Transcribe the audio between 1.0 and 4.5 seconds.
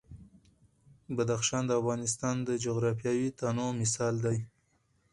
بدخشان د افغانستان د جغرافیوي تنوع مثال دی.